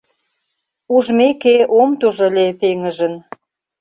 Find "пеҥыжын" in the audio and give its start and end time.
2.59-3.13